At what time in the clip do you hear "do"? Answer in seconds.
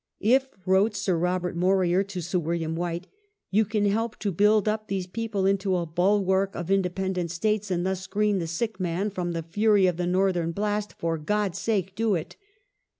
11.93-12.15